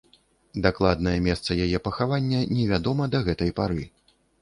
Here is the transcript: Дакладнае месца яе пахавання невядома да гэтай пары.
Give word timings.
Дакладнае 0.65 1.13
месца 1.27 1.59
яе 1.67 1.83
пахавання 1.89 2.43
невядома 2.57 3.03
да 3.15 3.25
гэтай 3.33 3.51
пары. 3.65 3.83